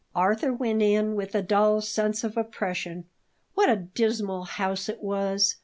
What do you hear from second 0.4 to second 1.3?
went in